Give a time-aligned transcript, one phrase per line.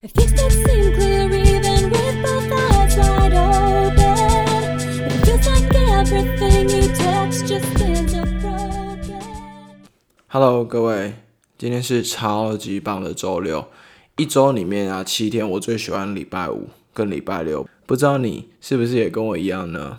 [0.00, 4.78] If you still seem clear even with both eyes wide open,
[5.08, 9.20] it feels like everything you touch just ends up broken.
[10.28, 11.14] Hello，各位，
[11.58, 13.66] 今天是超级棒的周六。
[14.14, 17.68] 一周里面啊，七天我最喜欢礼拜五跟礼拜六。
[17.84, 19.98] 不知道你是不是也跟我一样呢？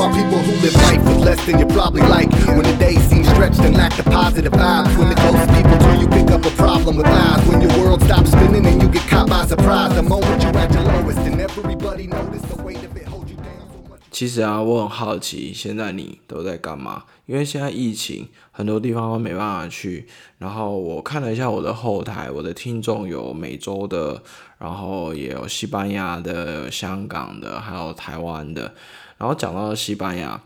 [0.00, 2.30] Are people who live life with less than you probably like.
[2.46, 4.96] When the days seem stretched and lack the positive vibes.
[4.98, 7.46] When the close people till you pick up a problem with lies.
[7.48, 9.94] When your world stops spinning and you get caught by surprise.
[9.94, 13.36] The moment you're at your lowest and everybody notice the weight of it hold you
[13.36, 14.00] down so much.
[14.10, 17.04] 其实啊，我很好奇，现在你都在干嘛？
[17.26, 20.06] 因为现在疫情，很多地方都没办法去。
[20.38, 24.22] 然后我看了一下我的后台，我的听众有美洲的，
[24.58, 28.72] 然后也有西班牙的、香港的，还有台湾的。
[29.18, 30.42] 然后讲到西班牙，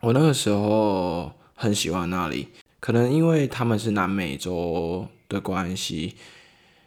[0.00, 2.48] 我那个时候很喜欢那里，
[2.80, 6.14] 可能因为他们是南美洲的关系，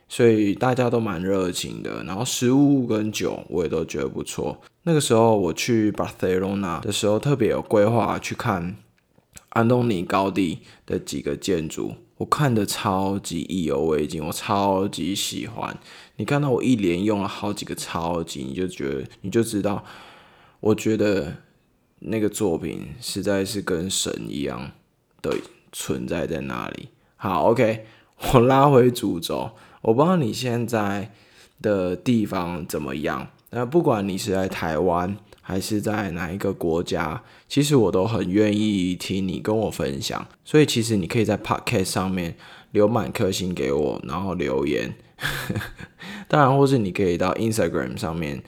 [0.09, 4.59] 所以大家都蛮热情的，然后食物跟酒我也都觉得不错。
[4.83, 8.75] 那个时候我去巴塞罗那的时候，特别有规划去看
[9.49, 15.77] 安东尼高地的几个建筑，我看的超级意犹未尽，我超级喜欢。
[16.17, 19.83] 你看到我一连用了好几个超级，你就觉得你就知道，
[20.59, 21.38] 我觉得
[22.00, 24.72] 那个作品实在是跟神一样
[25.22, 25.36] 的
[25.72, 26.89] 存在在那里。
[27.16, 27.86] 好，OK，
[28.34, 31.11] 我拉回主轴，我不知道你现在
[31.61, 33.28] 的地方怎么样。
[33.52, 40.28] 那不管你是在台湾还是在哪一个国家，其实我都很愿意听你跟我分享。
[40.44, 42.36] 所以其实你可以在 Podcast 上面
[42.72, 44.94] 留满颗星给我，然后留言。
[46.28, 48.44] 当然，或是你可以到 Instagram 上面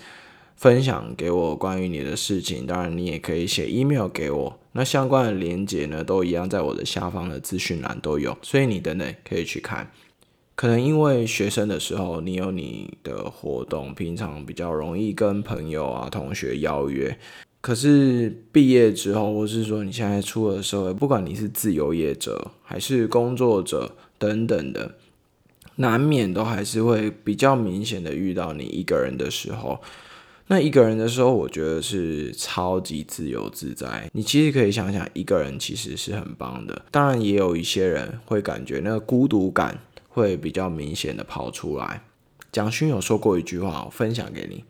[0.58, 2.66] 分享给我关于你的事情。
[2.66, 4.60] 当然，你也可以写 email 给我。
[4.74, 9.90] 那相关的连接呢，都一样在我的下方的资讯栏都有，所以你等等可以去看。
[10.56, 17.16] 可能因为学生的时候，你有你的活动，平常比较容易跟朋友啊、同学邀约。
[17.62, 24.96] 可是毕业之后，或是说你现在出了社会，不管你是自由业者还是工作者等等的，
[25.76, 29.80] 难免都还是会比较明显的遇到你一个人的时候。
[30.50, 34.10] 那一个人的时候，我觉得是超级自由自在。
[34.14, 36.86] 你其实可以想想，一个人其实是很棒的。
[36.90, 39.78] 当然，也有一些人会感觉那个孤独感
[40.08, 42.04] 会比较明显的跑出来。
[42.50, 44.64] 蒋勋有说过一句话，我分享给你：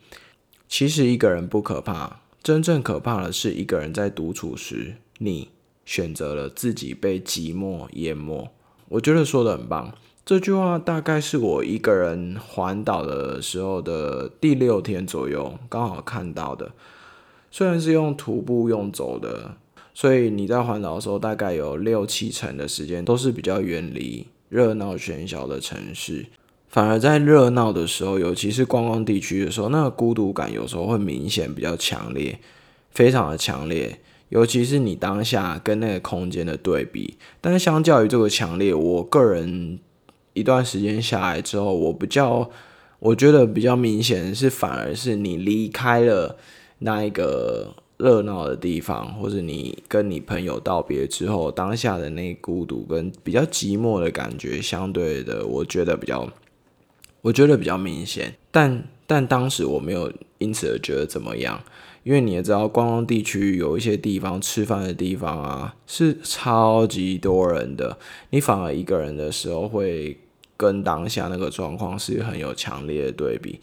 [0.67, 5.49] 其实一个人不可怕，真正可怕的是一个人在独处时，你
[5.85, 8.49] 选择了自己被寂寞淹没。
[8.89, 9.93] 我觉得说的很棒。
[10.27, 16.73] 这句话大概是我一个人环岛的时候的第六天左右，刚好看到的。
[17.49, 19.55] 虽然是用徒步用走的，
[19.93, 26.25] 所以你在环岛的时候，大概有六七成的时间都是比较远离热闹喧嚣的城市。
[26.67, 32.37] 反而在热闹的时候，尤其是观光地区的时候，那个孤独感有时候会明显比较强烈，
[32.91, 34.01] 非常的强烈。
[34.27, 39.79] 尤其是你当下跟那个空间的对比，但是相较于这个强烈，我个人
[40.37, 42.49] 一段时间下来之后，我比较
[42.99, 46.37] 我觉得比较明显是，反而是你离开了
[46.79, 56.29] 那一个热闹的地方，或者你跟你朋友道别之后，当下的那孤独跟比较寂寞的感觉，相对的，我觉得比较，
[57.21, 58.35] 我觉得比较明显。
[58.51, 61.61] 但但当时我没有因此而觉得怎么样。
[62.03, 67.97] 因为你也知道，观光地区有一些地方吃饭的地方啊，是超级多人的。
[68.29, 70.17] 你反而一个人的时候，会
[70.57, 73.61] 跟当下那个状况是很有强烈的对比。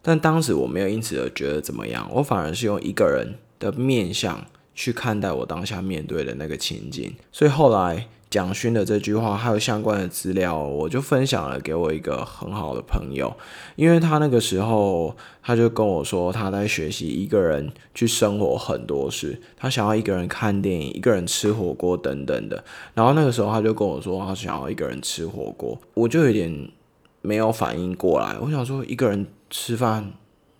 [0.00, 7.14] 但当时我没有因此而觉得怎么样，我反而是用一个人的面相去看待我当下面对的那个情景。
[7.30, 13.36] 所以后来蒋勋的这句话还有相关的资料，我就分享了给我一个很好的朋友，
[13.74, 22.62] 因为他那个时候他就跟我说他在学习一个人去生活很多事，他想要一个人看电影、一个人吃火锅等等的。
[22.94, 26.70] 然后那个时候他就跟我说他想要一个人吃火锅，我就有点
[27.22, 28.36] 没有反应过来。
[28.40, 30.12] 我想说一个人吃饭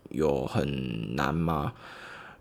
[0.09, 1.73] 有很难吗？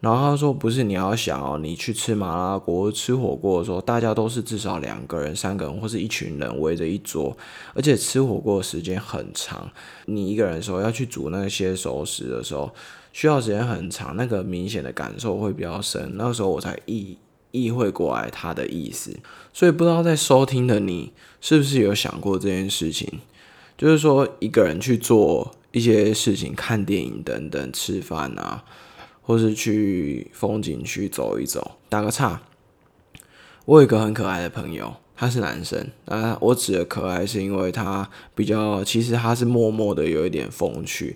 [0.01, 7.35] 然后他说：“不是，你要想哦，你去吃麻辣锅、吃火锅的时候，大家都是至少两个人、三个人或是一群人围着一桌，
[7.73, 9.69] 而且吃火锅的时间很长。
[10.05, 12.73] 你一个人的时候要去煮那些熟食的时候，
[13.11, 16.13] 需要时间很长，那个明显的感受会比较深。
[16.15, 17.17] 那个时候我才意
[17.51, 19.13] 意会过来他的意思。
[19.51, 21.11] 所以不知道在收听的你
[21.41, 23.19] 是不是有想过这件事情？
[23.77, 28.63] 就是说一个人去做一些事情，看电影等等，吃饭啊。”
[29.29, 31.73] 或是去风景区走一走。
[31.87, 32.41] 打个岔，
[33.65, 35.87] 我有一个很可爱的朋友，他是男生。
[36.05, 41.15] 那我指的可爱是因为他比较，其实他是默默的有一点风趣。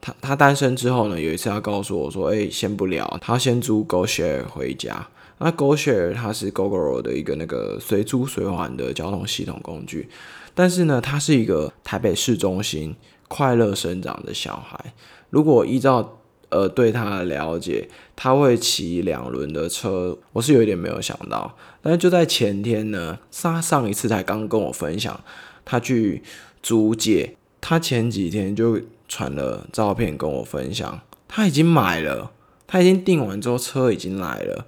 [0.00, 5.06] 他他单身之后呢，有一次他告诉我说：“哎、先不聊，他先租 GoShare 回家。”
[5.38, 10.08] 那 GoShare 它是 GoGo 的一个那个随租随还的交通系统工具，
[10.52, 12.96] 但是呢，他是一个台北市中心
[13.28, 14.92] 快乐生长的小孩。
[15.30, 16.18] 如果依照
[16.52, 21.56] 呃对他的了解，他会骑两轮的车，我是有一点没有想到。
[21.80, 25.18] 但是就在前天呢，他上一次才刚跟我分享，
[25.64, 26.22] 他去
[26.62, 32.30] 租借，他前几天就传了照片跟我分享，他已经买了，
[32.66, 34.66] 他已经订完之后车已经来了。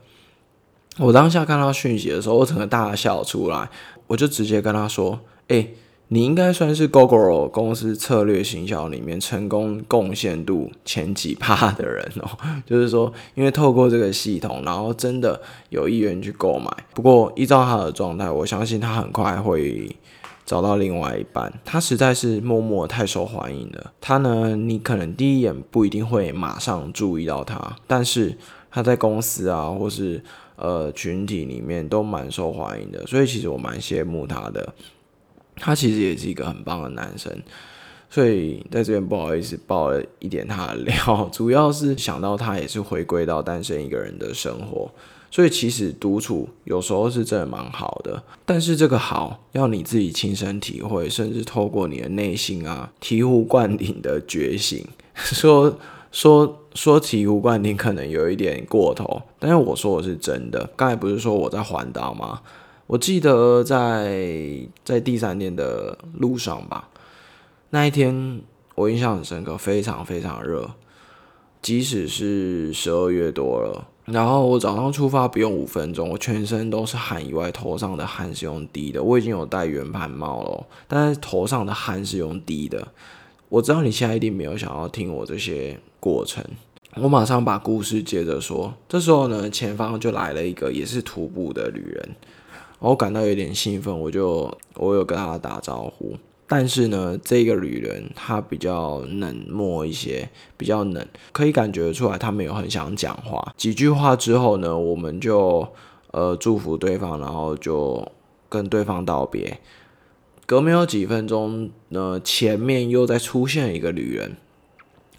[0.98, 3.68] 我当下看到讯息的时候，我整个大笑出来，
[4.06, 5.68] 我就直接跟他说：“哎、
[6.08, 12.30] 你应该算是 GoGo 公司策略行销里面成功贡献度前几趴的人哦。
[12.66, 15.40] 就是说，因为透过这个系统，然后真的
[15.70, 16.70] 有意愿去购买。
[16.94, 19.96] 不过依照他的状态，我相信他很快会
[20.44, 21.52] 找到另外一半。
[21.64, 23.92] 他实在是默默太受欢迎了。
[24.00, 28.36] 他呢，你可能第一眼不一定会马上注意到他，但是
[28.70, 30.22] 他在公司啊，或是
[30.56, 34.74] 呃群体里面都蛮受欢迎的，所以其实我蛮羡慕他的。
[35.56, 37.32] 他其实也是一个很棒的男生，
[38.10, 44.90] 所以在这边不好意思爆了一点他的料， 主要是想到他也是回归到单身一个人的生活，
[45.30, 55.78] 所以其实独处有时候是真的蛮好的，但是这个好要你自己亲身体会，甚至透过你的内心啊醍醐灌顶的觉醒， 说
[56.12, 60.68] 说说醍醐灌顶可能有一点过头，但是我说的是真的。
[60.76, 62.40] 刚才不是说我在环岛吗？
[62.86, 66.90] 我记得在在第三天的路上吧，
[67.70, 68.42] 那一天
[68.74, 70.70] 我印象很深刻，非常非常热，
[71.62, 73.88] 即使是十二月多了。
[74.04, 79.02] 然后我早上出发不用五分钟，我全身都是汗以外，头上的汗是用滴的。
[79.02, 82.86] 我已经有戴圆盘帽了，但是头上的汗是用滴的。
[83.48, 86.44] 我知道你现在一定没有想要听我这些过程，
[86.96, 88.74] 我马上把故事接着说。
[88.86, 92.16] 这时候呢，前方就来了一个也是徒步的旅人，
[92.84, 96.14] 我感到有点兴奋，我就我有跟他打招呼。
[96.46, 100.28] 但是呢，这个女人她比较冷漠一些，
[100.58, 103.54] 比较冷，可以感觉出来他没有很想讲话。
[103.56, 105.66] 几句话之后呢，我们就
[106.10, 108.06] 呃祝福对方，然后就
[108.50, 109.58] 跟对方道别。
[110.44, 114.36] 隔没有几分钟呢，前面又再出现一个女人。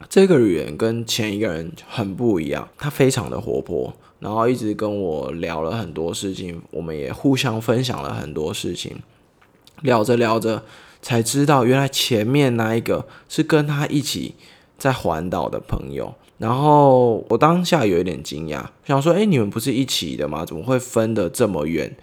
[0.07, 3.91] 这个女人跟前一个人很不一样，她非常的活泼，
[4.25, 8.97] 然后一直跟我聊了很多事情，我们也互相分享了很多事情。
[9.83, 10.63] 聊着聊着，
[10.99, 14.33] 才知道原来前面那一个是跟他一起
[14.79, 16.15] 在环岛的朋友。
[16.39, 20.43] 然后我当下有一点惊讶，想说：“哎、你们不是一起的吗？
[20.43, 21.95] 怎么会分得这么远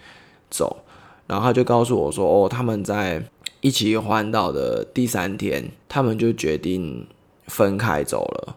[0.49, 0.85] 走？”
[1.27, 3.21] 然后他就告诉我说：“哦，他们在
[3.59, 7.05] 一起环岛的第三天，他们就决定
[7.47, 8.55] 分开走了。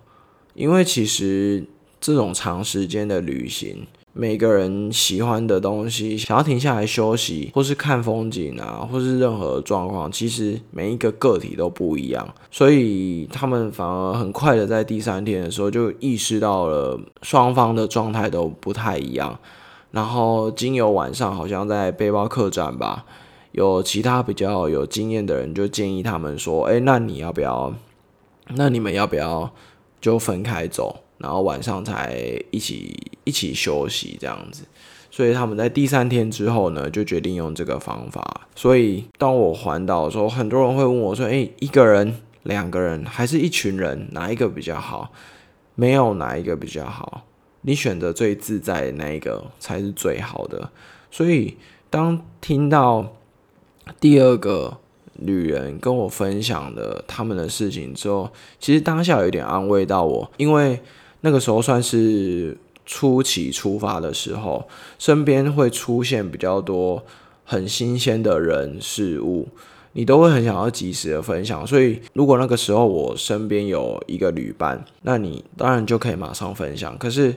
[0.54, 1.66] 因为其实
[2.00, 19.38] 这种长时间的旅行，每个人喜欢的东西，想要停下来休息，或是看风景啊，或是任何状况，其实每一个个体都不一样，所以他们反而很快的在第三天的时候就意识到了双方的状态都不太一样。
[19.90, 23.06] 然后经由晚上好像在背包客栈吧，
[23.52, 27.72] 有其他比较有经验的人就建议他们说：“哎，那你要不要？
[28.54, 29.50] 那你们要不要
[30.00, 34.64] 就分开走？”然后晚上才一起一起休息这样子，
[35.10, 38.48] 所以他们在第三天之后呢，就决定用这个方法。
[38.54, 45.12] 所以当我环岛的时候，很多人会问我说：“诶，一个人、两个人，还是一群人，哪一个比较好？”
[45.78, 47.26] 没有哪一个比较好，
[47.60, 50.70] 你选择最自在的那一个才是最好的。
[51.10, 51.58] 所以
[51.90, 53.14] 当听到
[54.00, 54.78] 第二个
[55.18, 60.80] 女人跟我分享的他们的事情之后，其实当下有点安慰到我，因为
[61.20, 64.68] 那个时候算是初期出发的时候，
[64.98, 67.04] 身边会出现比较多
[67.44, 69.48] 很新鲜的人事物，
[69.92, 71.66] 你都会很想要及时的分享。
[71.66, 76.96] 所以如果那个时候我身边有一个旅伴，那你当然就可以马上分享。
[76.98, 77.34] 可是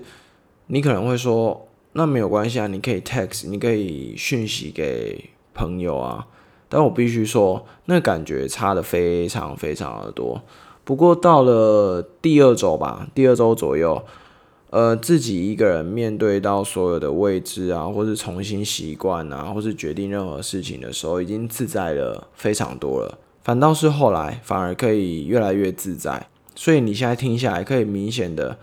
[0.67, 6.27] 你可能会说，那没有关系啊，你可以 text，你可以讯息给朋友啊。
[6.71, 10.39] 但我必须说，那感觉差的非常非常的多。
[10.83, 14.01] 不过到了第二周吧，第二周左右，
[14.71, 23.17] 呃，自己一个人面对到所有的未知啊，或是重新习惯啊，或是决定任何事情的时候，已经自在了非常多了。
[23.43, 26.27] 反倒是后来，反而可以越来越自在。
[26.55, 28.57] 所以你现在听下来，可以明显的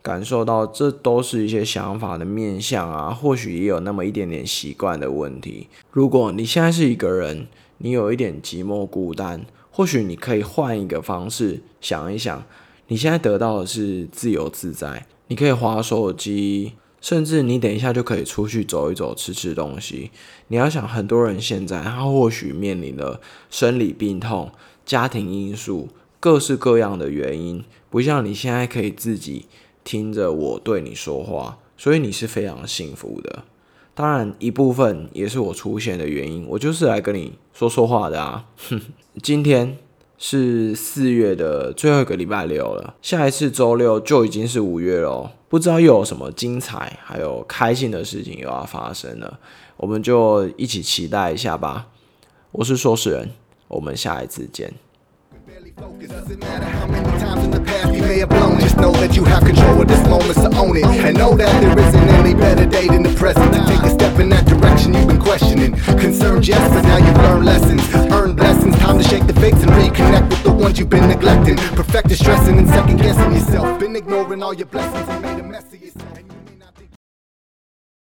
[0.00, 5.68] 感受到这都是一些想法的面向啊，或许也有那么一点点习惯的问题。
[5.90, 7.46] 如果你现在是一个人，
[7.78, 9.44] 你有一点寂寞孤单，
[9.76, 12.46] 或许你可以换一个方式想一想，
[12.86, 16.74] 你现在得到的是自由自在，你可以划手机。
[17.00, 20.12] 甚至你等一下就可以出去走一走，吃吃东西。
[20.46, 24.52] 你要想，很多人现在他或许面临了生理病痛、
[24.86, 25.88] 家庭因素、
[26.20, 29.46] 各式各样的原因，不像你现在可以自己
[29.82, 33.42] 听着我对你说话，所以你是非常幸福的。
[33.94, 38.46] 当然，一部分也是我出现的原因，我就是来跟你说说话的啊。
[38.68, 38.80] 哼，
[39.22, 39.78] 今天。
[40.16, 45.28] 是四月的最后一个礼拜六了，下一次周六就已经是五月喽。
[45.48, 49.40] 不知道又有什么精彩还有开心的事情又要发生了，
[49.76, 51.88] 我们就一起期待一下吧。
[52.52, 53.30] 我是说事人，
[53.66, 54.72] 我们下一次见。
[58.14, 58.60] May have blown.
[58.60, 60.84] Just know that you have control of this moment, so own it.
[60.84, 64.18] And know that there isn't any better day than the present to take a step
[64.20, 65.72] in that direction you've been questioning.
[65.98, 68.76] Concerned, yes, but now you've learned lessons, earned blessings.
[68.76, 71.56] Time to shake the fakes and reconnect with the ones you've been neglecting.
[71.74, 73.80] Perfected stressing and second guessing yourself.
[73.80, 75.93] Been ignoring all your blessings and made a mess of yourself.